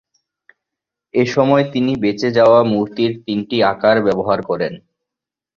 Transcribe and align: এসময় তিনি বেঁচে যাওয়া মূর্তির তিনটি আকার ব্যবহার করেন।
এসময় 1.13 1.65
তিনি 1.73 1.91
বেঁচে 1.95 2.29
যাওয়া 2.31 2.59
মূর্তির 2.63 3.11
তিনটি 3.25 3.57
আকার 3.71 3.97
ব্যবহার 4.05 4.39
করেন। 4.41 4.73